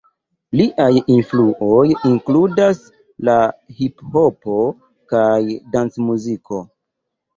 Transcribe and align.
Liaj 0.59 1.01
influoj 1.15 1.83
inkludas 2.11 2.81
la 3.29 3.37
hiphopo 3.81 4.57
kaj 5.15 5.31
dancmuziko. 5.77 6.65